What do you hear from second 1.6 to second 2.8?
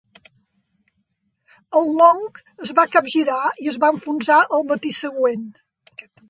EL "Long" es